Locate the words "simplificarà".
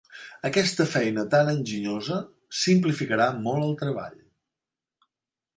2.63-3.31